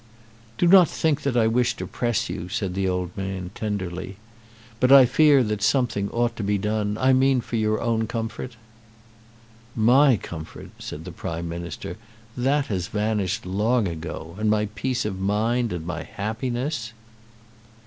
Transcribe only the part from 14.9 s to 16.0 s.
of mind, and